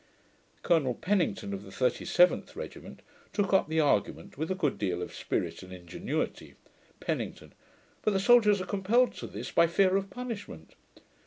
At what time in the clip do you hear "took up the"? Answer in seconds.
3.33-3.79